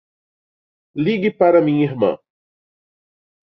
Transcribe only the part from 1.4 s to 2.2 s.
a minha irmã.